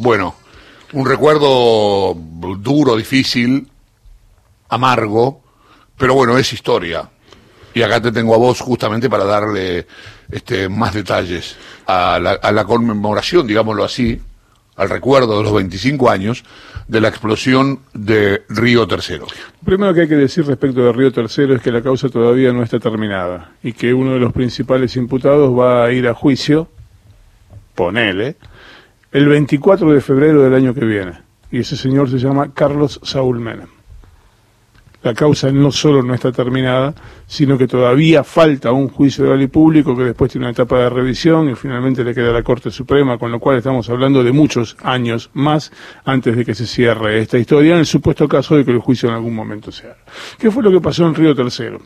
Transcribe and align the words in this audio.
bueno, 0.00 0.34
un 0.92 1.06
recuerdo 1.06 2.14
duro, 2.14 2.96
difícil, 2.96 3.68
amargo, 4.68 5.42
pero 5.96 6.14
bueno, 6.14 6.38
es 6.38 6.52
historia. 6.52 7.08
Y 7.74 7.82
acá 7.82 8.00
te 8.00 8.10
tengo 8.10 8.34
a 8.34 8.38
vos 8.38 8.60
justamente 8.60 9.08
para 9.08 9.24
darle 9.24 9.86
este, 10.30 10.68
más 10.68 10.94
detalles 10.94 11.56
a 11.86 12.18
la, 12.18 12.32
a 12.32 12.50
la 12.50 12.64
conmemoración, 12.64 13.46
digámoslo 13.46 13.84
así, 13.84 14.20
al 14.76 14.88
recuerdo 14.88 15.36
de 15.36 15.44
los 15.44 15.52
25 15.52 16.10
años 16.10 16.44
de 16.88 17.00
la 17.00 17.08
explosión 17.08 17.80
de 17.92 18.42
Río 18.48 18.88
Tercero. 18.88 19.26
Primero 19.64 19.92
que 19.94 20.00
hay 20.00 20.08
que 20.08 20.16
decir 20.16 20.46
respecto 20.46 20.80
de 20.80 20.92
Río 20.92 21.12
Tercero 21.12 21.54
es 21.54 21.62
que 21.62 21.70
la 21.70 21.82
causa 21.82 22.08
todavía 22.08 22.52
no 22.52 22.62
está 22.62 22.80
terminada 22.80 23.52
y 23.62 23.74
que 23.74 23.92
uno 23.92 24.14
de 24.14 24.18
los 24.18 24.32
principales 24.32 24.96
imputados 24.96 25.56
va 25.56 25.84
a 25.84 25.92
ir 25.92 26.08
a 26.08 26.14
juicio, 26.14 26.68
ponele, 27.74 28.36
el 29.12 29.28
24 29.28 29.92
de 29.92 30.00
febrero 30.00 30.42
del 30.42 30.54
año 30.54 30.74
que 30.74 30.84
viene. 30.84 31.12
Y 31.50 31.60
ese 31.60 31.76
señor 31.76 32.08
se 32.10 32.18
llama 32.18 32.52
Carlos 32.54 33.00
Saúl 33.02 33.40
Menem 33.40 33.80
la 35.02 35.14
causa 35.14 35.50
no 35.50 35.72
solo 35.72 36.02
no 36.02 36.14
está 36.14 36.30
terminada, 36.30 36.94
sino 37.26 37.56
que 37.56 37.66
todavía 37.66 38.22
falta 38.22 38.72
un 38.72 38.88
juicio 38.88 39.24
de 39.24 39.36
ley 39.36 39.46
público 39.46 39.96
que 39.96 40.04
después 40.04 40.30
tiene 40.30 40.46
una 40.46 40.52
etapa 40.52 40.78
de 40.78 40.90
revisión 40.90 41.48
y 41.48 41.54
finalmente 41.54 42.04
le 42.04 42.14
queda 42.14 42.30
a 42.30 42.34
la 42.34 42.42
Corte 42.42 42.70
Suprema, 42.70 43.16
con 43.16 43.32
lo 43.32 43.40
cual 43.40 43.56
estamos 43.56 43.88
hablando 43.88 44.22
de 44.22 44.32
muchos 44.32 44.76
años 44.82 45.30
más 45.32 45.72
antes 46.04 46.36
de 46.36 46.44
que 46.44 46.54
se 46.54 46.66
cierre 46.66 47.18
esta 47.18 47.38
historia, 47.38 47.74
en 47.74 47.80
el 47.80 47.86
supuesto 47.86 48.28
caso 48.28 48.56
de 48.56 48.64
que 48.64 48.72
el 48.72 48.78
juicio 48.78 49.08
en 49.08 49.14
algún 49.14 49.34
momento 49.34 49.72
se 49.72 49.86
haga. 49.86 49.98
¿Qué 50.38 50.50
fue 50.50 50.62
lo 50.62 50.70
que 50.70 50.80
pasó 50.80 51.06
en 51.06 51.14
Río 51.14 51.34
Tercero? 51.34 51.80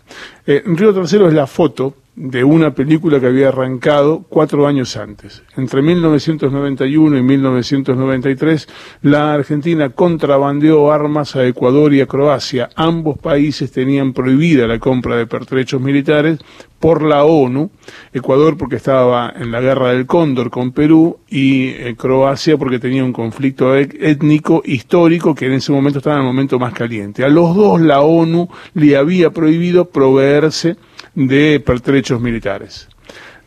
Eh, 0.47 0.63
Río 0.67 0.93
Tercero 0.93 1.29
es 1.29 1.35
la 1.35 1.47
foto 1.47 1.95
de 2.17 2.45
una 2.45 2.75
película 2.75 3.19
que 3.19 3.27
había 3.27 3.49
arrancado 3.49 4.25
cuatro 4.29 4.69
años 4.69 4.97
antes. 4.97 5.43
Entre 5.57 5.83
1991 5.83 7.19
y 7.19 7.23
1993, 7.23 8.69
la 9.03 9.35
Argentina 9.35 9.91
contrabandeó 9.91 10.93
armas 10.93 11.35
a 11.35 11.45
Ecuador 11.45 11.93
y 11.93 12.01
a 12.01 12.07
Croacia. 12.07 12.71
Ambos 12.77 13.19
países 13.19 13.73
tenían 13.73 14.13
prohibida 14.13 14.69
la 14.69 14.79
compra 14.79 15.17
de 15.17 15.27
pertrechos 15.27 15.81
militares 15.81 16.39
por 16.79 17.03
la 17.03 17.25
ONU. 17.25 17.71
Ecuador 18.13 18.57
porque 18.57 18.77
estaba 18.77 19.33
en 19.35 19.51
la 19.51 19.61
guerra 19.61 19.91
del 19.91 20.07
Cóndor 20.07 20.51
con 20.51 20.71
Perú 20.71 21.19
y 21.29 21.71
eh, 21.71 21.97
Croacia 21.97 22.57
porque 22.57 22.79
tenía 22.79 23.03
un 23.03 23.13
conflicto 23.13 23.75
e-, 23.77 23.89
étnico 24.01 24.63
histórico 24.65 25.35
que 25.35 25.47
en 25.47 25.55
ese 25.55 25.73
momento 25.73 25.99
estaba 25.99 26.17
en 26.17 26.23
el 26.23 26.29
momento 26.29 26.61
más 26.61 26.75
caliente. 26.75 27.25
A 27.25 27.29
los 27.29 27.57
dos 27.57 27.81
la 27.81 28.03
ONU 28.03 28.49
le 28.75 28.97
había 28.97 29.31
prohibido 29.31 29.87
proveerse 29.87 30.77
de 31.15 31.61
pertrechos 31.61 32.21
militares. 32.21 32.89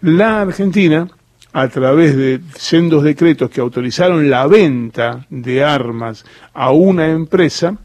La 0.01 0.41
Argentina, 0.41 1.07
a 1.53 1.67
través 1.69 2.15
de 2.15 2.39
sendos 2.55 3.03
decretos 3.03 3.49
que 3.49 3.61
autorizaron 3.61 4.29
la 4.29 4.45
venta 4.45 5.25
de 5.29 5.63
armas 5.63 6.23
a 6.53 6.71
una 6.71 7.07
empresa, 7.09 7.77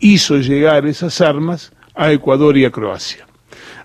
hizo 0.00 0.36
llegar 0.36 0.86
esas 0.86 1.20
armas 1.20 1.72
a 1.94 2.12
Ecuador 2.12 2.56
y 2.56 2.64
a 2.64 2.70
Croacia. 2.70 3.26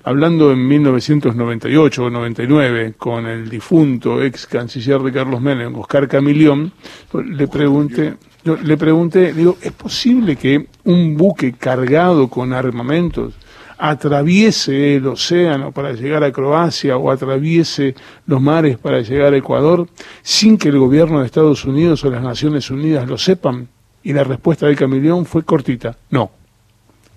Hablando 0.03 0.51
en 0.51 0.67
1998 0.67 2.03
o 2.03 2.09
99 2.09 2.95
con 2.97 3.27
el 3.27 3.49
difunto 3.49 4.21
ex 4.21 4.47
canciller 4.47 4.99
de 4.99 5.11
Carlos 5.11 5.41
Menem, 5.41 5.75
Oscar 5.77 6.07
Camilión, 6.07 6.71
le 7.13 7.47
pregunté, 7.47 8.15
le 8.43 8.77
pregunté, 8.77 9.31
digo, 9.31 9.57
¿es 9.61 9.71
posible 9.71 10.35
que 10.35 10.67
un 10.85 11.15
buque 11.15 11.53
cargado 11.53 12.27
con 12.27 12.51
armamentos 12.51 13.35
atraviese 13.83 14.95
el 14.95 15.07
océano 15.07 15.71
para 15.71 15.93
llegar 15.93 16.23
a 16.23 16.31
Croacia 16.31 16.97
o 16.97 17.09
atraviese 17.09 17.95
los 18.27 18.39
mares 18.39 18.77
para 18.77 19.01
llegar 19.01 19.33
a 19.33 19.37
Ecuador 19.37 19.87
sin 20.21 20.55
que 20.59 20.69
el 20.69 20.77
gobierno 20.77 21.19
de 21.19 21.25
Estados 21.25 21.65
Unidos 21.65 22.05
o 22.05 22.11
las 22.11 22.21
Naciones 22.21 22.69
Unidas 22.69 23.09
lo 23.09 23.17
sepan? 23.17 23.67
Y 24.03 24.13
la 24.13 24.23
respuesta 24.23 24.67
de 24.67 24.75
Camilión 24.75 25.25
fue 25.25 25.43
cortita, 25.43 25.97
no. 26.11 26.29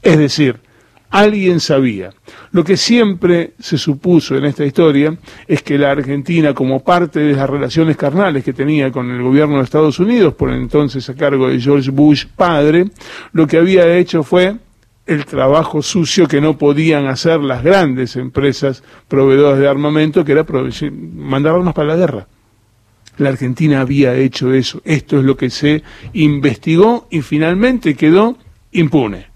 Es 0.00 0.16
decir, 0.16 0.58
alguien 1.10 1.60
sabía. 1.60 2.10
Lo 2.52 2.64
que 2.64 2.78
siempre 2.78 3.52
se 3.58 3.76
supuso 3.76 4.34
en 4.34 4.46
esta 4.46 4.64
historia 4.64 5.14
es 5.46 5.62
que 5.62 5.76
la 5.76 5.90
Argentina, 5.90 6.54
como 6.54 6.82
parte 6.82 7.20
de 7.20 7.34
las 7.34 7.48
relaciones 7.48 7.98
carnales 7.98 8.42
que 8.42 8.54
tenía 8.54 8.90
con 8.90 9.10
el 9.10 9.22
gobierno 9.22 9.58
de 9.58 9.64
Estados 9.64 9.98
Unidos, 9.98 10.32
por 10.32 10.50
entonces 10.50 11.08
a 11.10 11.14
cargo 11.14 11.48
de 11.48 11.60
George 11.60 11.90
Bush 11.90 12.24
padre, 12.34 12.86
lo 13.32 13.46
que 13.46 13.58
había 13.58 13.96
hecho 13.96 14.22
fue 14.22 14.56
el 15.06 15.26
trabajo 15.26 15.82
sucio 15.82 16.26
que 16.26 16.40
no 16.40 16.56
podían 16.56 17.06
hacer 17.06 17.40
las 17.40 17.62
grandes 17.62 18.16
empresas 18.16 18.82
proveedoras 19.08 19.58
de 19.58 19.68
armamento, 19.68 20.24
que 20.24 20.32
era 20.32 20.46
mandar 21.14 21.54
armas 21.54 21.74
para 21.74 21.88
la 21.88 21.96
guerra. 21.96 22.26
La 23.18 23.28
Argentina 23.28 23.80
había 23.80 24.14
hecho 24.14 24.52
eso. 24.52 24.80
Esto 24.84 25.18
es 25.18 25.24
lo 25.24 25.36
que 25.36 25.50
se 25.50 25.82
investigó 26.14 27.06
y 27.10 27.22
finalmente 27.22 27.94
quedó 27.94 28.36
impune. 28.72 29.26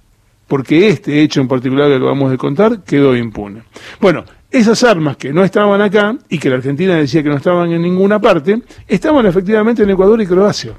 Porque 0.48 0.88
este 0.88 1.20
hecho 1.22 1.40
en 1.40 1.48
particular 1.48 1.88
que 1.88 1.98
lo 1.98 2.06
vamos 2.06 2.32
a 2.32 2.36
contar 2.36 2.82
quedó 2.82 3.14
impune. 3.14 3.62
Bueno, 4.00 4.24
esas 4.50 4.82
armas 4.82 5.18
que 5.18 5.32
no 5.32 5.44
estaban 5.44 5.80
acá 5.82 6.16
y 6.28 6.38
que 6.38 6.48
la 6.48 6.56
Argentina 6.56 6.96
decía 6.96 7.22
que 7.22 7.28
no 7.28 7.36
estaban 7.36 7.70
en 7.70 7.82
ninguna 7.82 8.18
parte, 8.18 8.62
estaban 8.86 9.26
efectivamente 9.26 9.82
en 9.82 9.90
Ecuador 9.90 10.20
y 10.22 10.26
Croacia. 10.26 10.72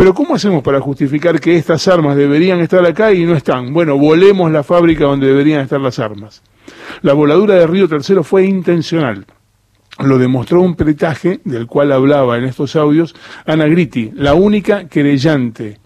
Pero 0.00 0.14
¿cómo 0.14 0.34
hacemos 0.34 0.62
para 0.62 0.80
justificar 0.80 1.38
que 1.38 1.56
estas 1.56 1.86
armas 1.86 2.16
deberían 2.16 2.58
estar 2.60 2.82
acá 2.86 3.12
y 3.12 3.26
no 3.26 3.36
están? 3.36 3.74
Bueno, 3.74 3.98
volemos 3.98 4.50
la 4.50 4.62
fábrica 4.62 5.04
donde 5.04 5.26
deberían 5.26 5.60
estar 5.60 5.78
las 5.78 5.98
armas. 5.98 6.42
La 7.02 7.12
voladura 7.12 7.56
de 7.56 7.66
Río 7.66 7.86
Tercero 7.86 8.24
fue 8.24 8.46
intencional. 8.46 9.26
Lo 9.98 10.16
demostró 10.16 10.62
un 10.62 10.74
peritaje 10.74 11.40
del 11.44 11.66
cual 11.66 11.92
hablaba 11.92 12.38
en 12.38 12.44
estos 12.44 12.76
audios 12.76 13.14
Ana 13.44 13.66
Gritti, 13.66 14.10
la 14.14 14.32
única 14.32 14.88
querellante. 14.88 15.76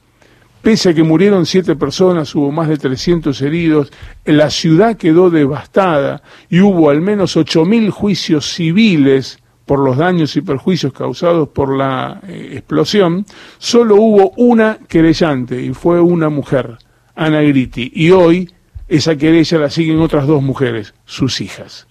Pese 0.62 0.90
a 0.90 0.94
que 0.94 1.02
murieron 1.02 1.44
siete 1.44 1.74
personas, 1.74 2.32
hubo 2.36 2.52
más 2.52 2.68
de 2.68 2.76
300 2.76 3.42
heridos, 3.42 3.92
la 4.24 4.48
ciudad 4.50 4.96
quedó 4.96 5.28
devastada 5.28 6.22
y 6.48 6.60
hubo 6.60 6.88
al 6.88 7.00
menos 7.00 7.36
8.000 7.36 7.90
juicios 7.90 8.46
civiles 8.46 9.40
por 9.64 9.78
los 9.78 9.96
daños 9.96 10.36
y 10.36 10.42
perjuicios 10.42 10.92
causados 10.92 11.48
por 11.48 11.76
la 11.76 12.20
eh, 12.26 12.50
explosión, 12.52 13.24
solo 13.58 13.96
hubo 13.96 14.32
una 14.36 14.78
querellante 14.88 15.60
y 15.60 15.72
fue 15.72 16.00
una 16.00 16.28
mujer, 16.28 16.76
Ana 17.14 17.40
Gritti, 17.42 17.90
y 17.94 18.10
hoy 18.10 18.50
esa 18.88 19.16
querella 19.16 19.58
la 19.58 19.70
siguen 19.70 20.00
otras 20.00 20.26
dos 20.26 20.42
mujeres, 20.42 20.94
sus 21.04 21.40
hijas. 21.40 21.86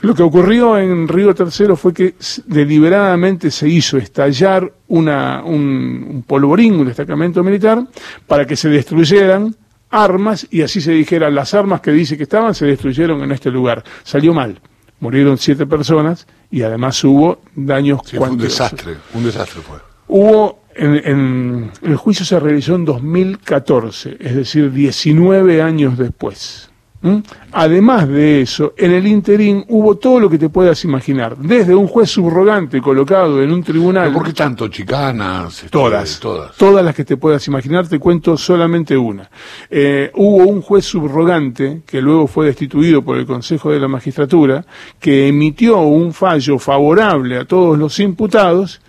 Lo 0.00 0.14
que 0.14 0.22
ocurrió 0.22 0.78
en 0.78 1.06
Río 1.06 1.32
Tercero 1.32 1.76
fue 1.76 1.94
que 1.94 2.14
deliberadamente 2.46 3.52
se 3.52 3.68
hizo 3.68 3.98
estallar 3.98 4.72
una, 4.88 5.44
un, 5.44 6.06
un 6.10 6.22
polvorín, 6.26 6.74
un 6.74 6.86
destacamento 6.86 7.44
militar, 7.44 7.86
para 8.26 8.44
que 8.44 8.56
se 8.56 8.68
destruyeran 8.68 9.54
armas 9.90 10.48
y 10.50 10.62
así 10.62 10.80
se 10.80 10.90
dijera, 10.90 11.30
las 11.30 11.54
armas 11.54 11.80
que 11.82 11.92
dice 11.92 12.16
que 12.16 12.24
estaban 12.24 12.54
se 12.54 12.66
destruyeron 12.66 13.22
en 13.22 13.30
este 13.30 13.50
lugar. 13.50 13.84
Salió 14.02 14.34
mal 14.34 14.58
murieron 15.02 15.36
siete 15.36 15.66
personas 15.66 16.28
y 16.48 16.62
además 16.62 17.02
hubo 17.02 17.40
daños 17.56 18.02
sí, 18.04 18.16
fue 18.16 18.30
un 18.30 18.38
desastre, 18.38 18.96
un 19.14 19.24
desastre 19.24 19.60
fue. 19.60 19.78
Hubo, 20.06 20.60
en, 20.76 20.94
en, 20.94 21.72
el 21.82 21.96
juicio 21.96 22.24
se 22.24 22.38
realizó 22.38 22.76
en 22.76 22.84
2014, 22.84 24.16
es 24.20 24.36
decir, 24.36 24.70
19 24.72 25.60
años 25.60 25.98
después. 25.98 26.70
¿Mm? 27.02 27.16
Además 27.50 28.08
de 28.08 28.42
eso, 28.42 28.74
en 28.76 28.92
el 28.92 29.08
interín 29.08 29.64
hubo 29.68 29.96
todo 29.96 30.20
lo 30.20 30.30
que 30.30 30.38
te 30.38 30.48
puedas 30.48 30.84
imaginar, 30.84 31.36
desde 31.36 31.74
un 31.74 31.88
juez 31.88 32.08
subrogante 32.08 32.80
colocado 32.80 33.42
en 33.42 33.50
un 33.52 33.62
tribunal. 33.62 34.04
¿Pero 34.04 34.18
¿Por 34.18 34.26
qué 34.28 34.32
tanto? 34.32 34.68
Chicanas, 34.68 35.54
este, 35.56 35.68
todas, 35.68 36.20
todas, 36.20 36.56
todas 36.56 36.84
las 36.84 36.94
que 36.94 37.04
te 37.04 37.16
puedas 37.16 37.46
imaginar. 37.48 37.88
Te 37.88 37.98
cuento 37.98 38.36
solamente 38.36 38.96
una. 38.96 39.28
Eh, 39.68 40.12
hubo 40.14 40.44
un 40.44 40.62
juez 40.62 40.84
subrogante 40.84 41.82
que 41.84 42.00
luego 42.00 42.28
fue 42.28 42.46
destituido 42.46 43.02
por 43.02 43.18
el 43.18 43.26
Consejo 43.26 43.72
de 43.72 43.80
la 43.80 43.88
Magistratura, 43.88 44.64
que 45.00 45.26
emitió 45.26 45.80
un 45.80 46.12
fallo 46.12 46.58
favorable 46.58 47.38
a 47.38 47.44
todos 47.44 47.76
los 47.76 47.98
imputados 47.98 48.80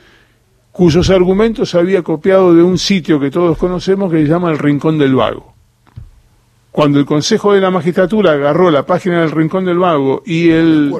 cuyos 0.72 1.10
argumentos 1.10 1.76
había 1.76 2.02
copiado 2.04 2.54
de 2.54 2.62
un 2.64 2.78
sitio 2.78 3.20
que 3.20 3.32
todos 3.32 3.58
conocemos 3.58 4.12
que 4.12 4.24
se 4.24 4.28
llama 4.28 4.52
el 4.52 4.60
Rincón 4.60 4.98
del 4.98 5.16
Vago 5.16 5.53
cuando 6.74 7.00
el 7.00 7.06
Consejo 7.06 7.54
de 7.54 7.62
la 7.62 7.70
Magistratura 7.70 8.32
agarró 8.32 8.72
la 8.72 8.84
página 8.84 9.22
del 9.22 9.30
Rincón 9.30 9.64
del 9.64 9.78
Vago 9.78 10.24
y 10.26 10.50
el 10.50 10.92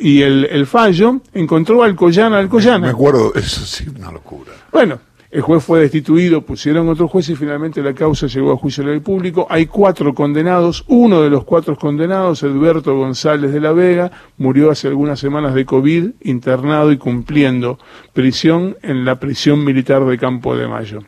y 0.00 0.20
el, 0.20 0.44
el, 0.44 0.66
fallo, 0.66 1.22
encontró 1.32 1.82
al 1.82 1.92
Alcoyana 1.92 2.38
Alcoyana. 2.38 2.86
Me 2.86 2.92
acuerdo, 2.92 3.32
eso 3.34 3.64
sí, 3.64 3.86
una 3.88 4.12
locura. 4.12 4.52
Bueno, 4.70 5.00
el 5.30 5.40
juez 5.40 5.64
fue 5.64 5.80
destituido, 5.80 6.42
pusieron 6.42 6.90
otro 6.90 7.08
juez 7.08 7.30
y 7.30 7.36
finalmente 7.36 7.82
la 7.82 7.94
causa 7.94 8.26
llegó 8.26 8.52
a 8.52 8.58
juicio 8.58 8.84
del 8.84 9.00
público. 9.00 9.46
Hay 9.48 9.64
cuatro 9.64 10.12
condenados, 10.14 10.84
uno 10.88 11.22
de 11.22 11.30
los 11.30 11.44
cuatro 11.44 11.74
condenados, 11.74 12.42
Edberto 12.42 12.94
González 12.94 13.50
de 13.50 13.60
la 13.60 13.72
Vega, 13.72 14.10
murió 14.36 14.70
hace 14.70 14.88
algunas 14.88 15.18
semanas 15.18 15.54
de 15.54 15.64
COVID, 15.64 16.10
internado 16.20 16.92
y 16.92 16.98
cumpliendo 16.98 17.78
prisión 18.12 18.76
en 18.82 19.06
la 19.06 19.18
prisión 19.18 19.64
militar 19.64 20.04
de 20.04 20.18
Campo 20.18 20.54
de 20.54 20.68
Mayo. 20.68 21.02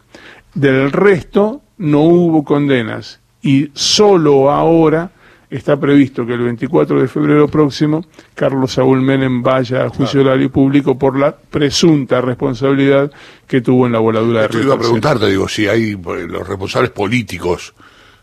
Del 0.54 0.90
resto 0.90 1.60
no 1.76 2.00
hubo 2.00 2.44
condenas 2.44 3.19
y 3.42 3.70
solo 3.74 4.50
ahora 4.50 5.10
está 5.50 5.78
previsto 5.78 6.24
que 6.24 6.34
el 6.34 6.42
24 6.42 7.00
de 7.00 7.08
febrero 7.08 7.48
próximo 7.48 8.04
Carlos 8.34 8.72
Saúl 8.72 9.00
Menem 9.00 9.42
vaya 9.42 9.84
a 9.84 9.88
juicio 9.88 10.20
oral 10.20 10.42
y 10.42 10.48
público 10.48 10.96
por 10.96 11.18
la 11.18 11.36
presunta 11.36 12.20
responsabilidad 12.20 13.10
que 13.48 13.60
tuvo 13.60 13.86
en 13.86 13.92
la 13.92 13.98
voladura 13.98 14.40
de 14.40 14.46
Esto 14.46 14.58
Río 14.58 14.66
iba 14.66 14.74
a 14.76 14.78
preguntarte, 14.78 15.26
digo, 15.26 15.48
si 15.48 15.66
hay 15.66 15.96
pues, 15.96 16.28
los 16.28 16.46
responsables 16.46 16.90
políticos 16.90 17.74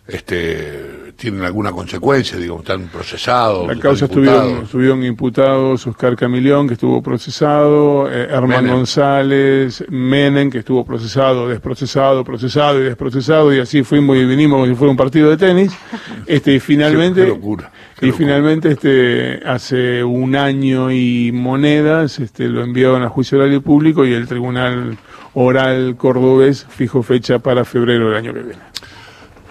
este, 0.08 1.12
tienen 1.18 1.42
alguna 1.44 1.72
consecuencia, 1.72 2.38
digo, 2.38 2.60
están 2.60 2.88
procesados. 2.88 3.68
La 3.68 3.76
causa 3.80 4.06
estuvieron, 4.06 4.64
estuvieron 4.64 5.04
imputados 5.04 5.86
Oscar 5.88 6.16
Camilión, 6.16 6.68
que 6.68 6.76
estuvo 6.76 7.02
procesado, 7.02 8.10
eh, 8.10 8.28
Herman 8.30 8.64
Menem. 8.64 8.76
González, 8.78 9.84
Menem, 9.90 10.50
que 10.50 10.60
estuvo 10.60 10.86
procesado, 10.86 11.50
desprocesado, 11.50 12.24
procesado 12.24 12.80
y 12.80 12.84
desprocesado, 12.84 13.54
y 13.54 13.60
así 13.60 13.84
fuimos 13.84 14.16
y 14.18 14.26
vinimos 14.26 14.58
como 14.58 14.68
si 14.68 14.76
fuera 14.76 14.92
un 14.92 14.98
partido 14.98 15.30
de 15.30 15.38
tenis. 15.38 15.74
Este, 16.26 16.56
y 16.56 16.60
finalmente, 16.60 17.22
Qué 17.22 17.28
locura, 17.30 17.72
qué 17.98 18.06
y 18.06 18.10
locura. 18.10 18.26
finalmente 18.26 18.72
este, 18.72 19.40
hace 19.46 20.04
un 20.04 20.36
año 20.36 20.92
y 20.92 21.32
monedas 21.34 22.20
este, 22.20 22.50
lo 22.50 22.64
enviaron 22.64 23.02
a 23.04 23.10
juicio 23.10 23.38
oral 23.38 23.54
y 23.54 23.60
público 23.60 24.06
y 24.06 24.14
el 24.14 24.28
Tribunal 24.28 24.98
Oral 25.34 25.96
Cordobés 25.98 26.66
fijó 26.70 27.02
fecha 27.02 27.40
para 27.40 27.64
febrero 27.64 28.10
del 28.10 28.18
año 28.18 28.34
que 28.34 28.42
viene. 28.42 28.60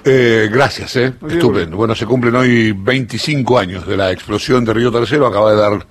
Eh, 0.09 0.49
gracias, 0.53 0.95
eh. 0.95 1.15
Estupendo. 1.29 1.77
Bueno, 1.77 1.97
se 1.97 2.07
cumplen 2.07 2.37
hoy 2.37 2.71
25 2.71 3.59
años 3.59 3.89
de 3.89 3.97
la 3.97 4.13
explosión 4.13 4.65
de 4.65 4.73
Río 4.73 4.93
Tercero. 4.93 5.27
Acaba 5.27 5.51
de 5.51 5.57
dar 5.57 5.85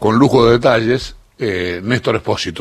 con 0.00 0.16
lujo 0.16 0.44
de 0.44 0.54
detalles 0.54 1.14
eh, 1.38 1.80
Néstor 1.80 2.16
Espósito. 2.16 2.60